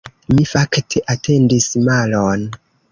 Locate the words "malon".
1.91-2.53